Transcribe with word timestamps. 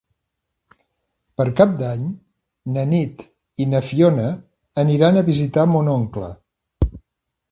Per 1.39 1.45
Cap 1.59 1.75
d'Any 1.81 2.07
na 2.77 2.85
Nit 2.95 3.21
i 3.65 3.69
na 3.73 3.83
Fiona 3.89 4.27
aniran 4.85 5.19
a 5.21 5.25
visitar 5.29 5.67
mon 5.75 5.93
oncle. 5.97 6.31